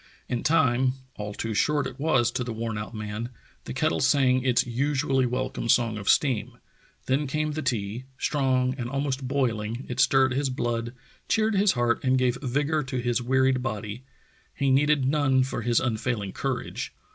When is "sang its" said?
3.99-4.65